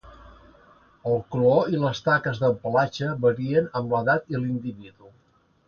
[1.11, 5.15] El color i les taques del pelatge varien amb l'edat i l'individu.